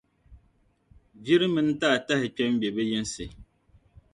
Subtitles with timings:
[1.23, 3.25] viri mini taatahi kpe m-be bɛ yinsi.